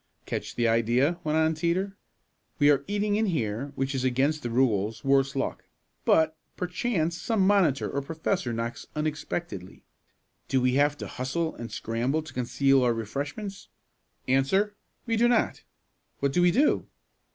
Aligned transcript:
"Catch 0.25 0.55
the 0.55 0.67
idea," 0.67 1.19
went 1.23 1.37
on 1.37 1.53
Teeter. 1.53 1.95
"We 2.57 2.71
are 2.71 2.83
eating 2.87 3.17
in 3.17 3.27
here, 3.27 3.71
which 3.75 3.93
is 3.93 4.03
against 4.03 4.41
the 4.41 4.49
rules, 4.49 5.03
worse 5.03 5.35
luck. 5.35 5.65
But, 6.05 6.35
perchance, 6.57 7.21
some 7.21 7.45
monitor 7.45 7.87
or 7.87 8.01
professor 8.01 8.51
knocks 8.51 8.87
unexpectedly. 8.95 9.83
Do 10.47 10.59
we 10.59 10.73
have 10.73 10.97
to 10.97 11.07
hustle 11.07 11.53
and 11.53 11.71
scramble 11.71 12.23
to 12.23 12.33
conceal 12.33 12.81
our 12.81 12.95
refreshments? 12.95 13.67
Answer 14.27 14.75
we 15.05 15.17
do 15.17 15.27
not. 15.27 15.61
What 16.17 16.33
do 16.33 16.41
we 16.41 16.49
do?" 16.49 16.87